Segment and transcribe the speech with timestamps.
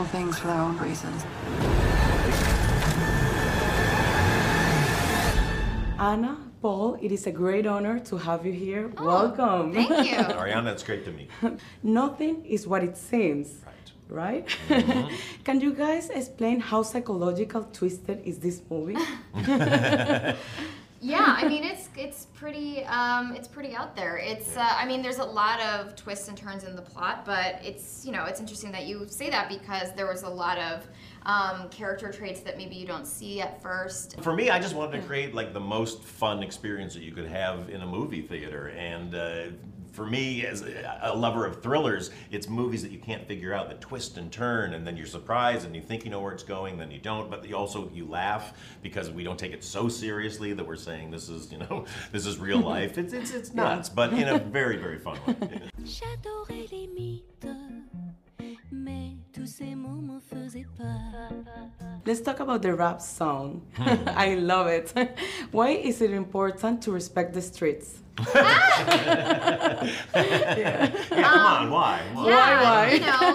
[0.00, 1.24] terrible things for their own reasons.
[5.98, 8.90] Anna, Paul, it is a great honor to have you here.
[8.96, 9.74] Oh, Welcome.
[9.74, 10.16] Thank you.
[10.40, 11.58] Ariana, it's great to meet you.
[11.82, 13.60] Nothing is what it seems.
[14.08, 14.44] Right?
[14.68, 15.14] Mm-hmm.
[15.44, 18.96] Can you guys explain how psychological twisted is this movie?
[21.02, 24.18] Yeah, I mean it's it's pretty um, it's pretty out there.
[24.18, 27.58] It's uh, I mean there's a lot of twists and turns in the plot, but
[27.64, 30.86] it's you know it's interesting that you say that because there was a lot of
[31.24, 34.20] um, character traits that maybe you don't see at first.
[34.20, 37.28] For me, I just wanted to create like the most fun experience that you could
[37.28, 39.44] have in a movie theater, and uh,
[39.92, 40.64] for me, as
[41.02, 44.74] a lover of thrillers, it's movies that you can't figure out, that twist and turn,
[44.74, 47.30] and then you're surprised, and you think you know where it's going, then you don't.
[47.30, 50.89] But you also you laugh because we don't take it so seriously that we're saying
[51.10, 52.98] this is you know this is real life.
[52.98, 55.70] It's it's it's nuts, but in a very very fun way.
[62.06, 63.62] Let's talk about the rap song.
[63.78, 64.92] I love it.
[65.50, 67.98] Why is it important to respect the streets?
[70.14, 72.02] Yeah, come on, why?
[72.12, 72.28] Why?
[72.28, 72.90] Yeah, why?
[72.92, 73.32] you know,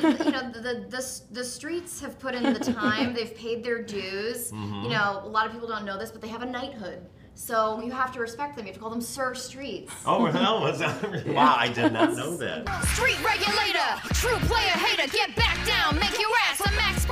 [0.00, 3.14] because um, you know the, the the the streets have put in the time.
[3.14, 4.50] They've paid their dues.
[4.50, 4.84] Mm-hmm.
[4.84, 7.06] You know, a lot of people don't know this, but they have a knighthood.
[7.34, 8.66] So you have to respect them.
[8.66, 9.92] You have to call them Sir Streets.
[10.04, 11.26] Oh hell, was that?
[11.26, 12.68] Wow, I did not know that.
[12.88, 16.09] Street regulator, true player hater, get back down, make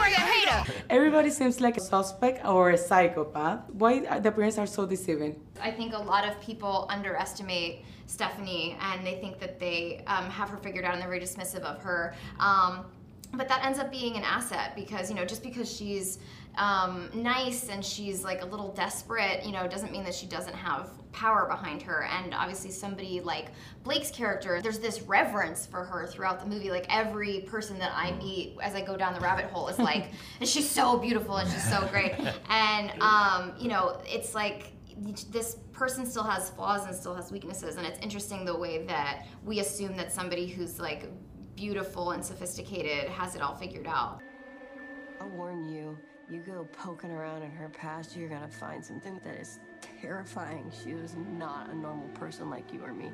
[0.06, 0.72] your a hater.
[0.90, 3.68] Everybody seems like a suspect or a psychopath.
[3.70, 5.40] Why are the parents are so deceiving?
[5.60, 10.48] I think a lot of people underestimate Stephanie and they think that they um, have
[10.50, 12.14] her figured out and they're very dismissive of her.
[12.38, 12.86] Um,
[13.34, 16.18] but that ends up being an asset because, you know, just because she's
[16.56, 20.54] um, nice and she's like a little desperate, you know, doesn't mean that she doesn't
[20.54, 22.04] have power behind her.
[22.04, 23.48] And obviously, somebody like
[23.84, 26.70] Blake's character, there's this reverence for her throughout the movie.
[26.70, 30.10] Like every person that I meet as I go down the rabbit hole is like,
[30.40, 32.14] and she's so beautiful and she's so great.
[32.50, 34.72] And, um, you know, it's like,
[35.30, 39.26] this person still has flaws and still has weaknesses and it's interesting the way that
[39.44, 41.08] we assume that somebody who's like
[41.58, 44.22] beautiful and sophisticated has it all figured out
[45.20, 45.98] I'll warn you,
[46.30, 49.58] you go poking around in her past, you're gonna find something that is
[50.00, 50.70] terrifying.
[50.84, 53.10] She was not a normal person like you or me.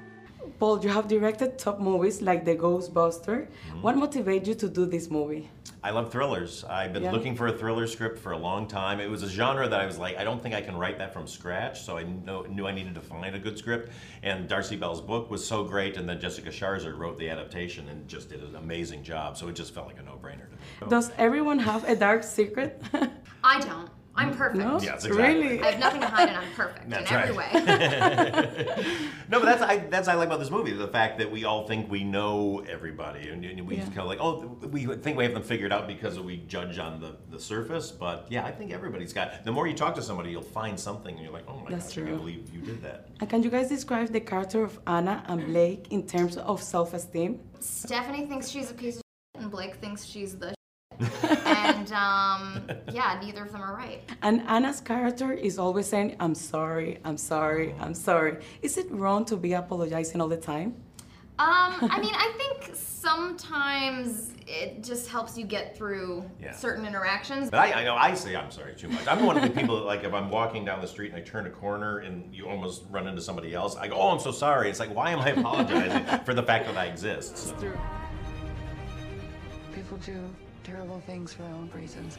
[0.58, 3.46] Paul, you have directed top movies like The Ghostbuster.
[3.46, 3.82] Mm-hmm.
[3.82, 5.50] What motivated you to do this movie?
[5.82, 6.64] I love thrillers.
[6.64, 7.12] I've been Yeah.
[7.12, 9.00] looking for a thriller script for a long time.
[9.00, 11.12] It was a genre that I was like, I don't think I can write that
[11.12, 13.90] from scratch, so I know, knew I needed to find a good script.
[14.22, 18.08] And Darcey Bell's book was so great, and then Jessica Sharzer wrote the adaptation and
[18.08, 20.88] just did an amazing job, so it just felt like a no-brainer to me.
[20.88, 22.80] Does everyone have a dark secret?
[23.44, 24.78] i don't i'm perfect no?
[24.80, 25.42] Yes, exactly.
[25.48, 25.60] Really?
[25.62, 27.54] i have nothing to hide and i'm perfect That's in every right.
[27.54, 28.74] way
[29.28, 31.66] No, but that's I, that's I like about this movie the fact that we all
[31.66, 33.84] think we know everybody, and, and we Yeah.
[33.86, 37.00] kind of like, oh, we think we have them figured out because we judge on
[37.00, 37.90] the, the surface.
[37.90, 39.42] But yeah, I think everybody's got.
[39.44, 41.86] The more you talk to somebody, you'll find something, and you're like, oh my That's
[41.86, 42.06] gosh, I true.
[42.08, 43.08] can't believe you did that.
[43.20, 47.40] And can you guys describe the character of Anna and Blake in terms of self-esteem?
[47.60, 49.02] stephanie thinks she's a piece of
[49.34, 50.56] shit and blake thinks she's the shit.
[51.00, 56.34] And um, yeah neither of them are right And Anna's character is always saying, I'm
[56.34, 58.38] sorry, I'm sorry, I'm sorry.
[58.62, 60.74] Is it wrong to be apologizing all the time?
[61.38, 66.52] Um, I mean, I think sometimes it just helps you get through Yeah.
[66.52, 67.50] certain interactions.
[67.50, 69.06] But I, I know I say I'm sorry too much.
[69.08, 71.24] I'm one of the people that like if I'm walking down the street and I
[71.24, 74.30] turn a corner and you almost run into somebody else, I go, oh, I'm so
[74.30, 74.70] sorry.
[74.70, 77.36] It's like, why am I apologizing for the fact that I exist?
[77.36, 77.54] So-
[79.74, 80.22] People do
[80.64, 82.18] terrible things for their own reasons.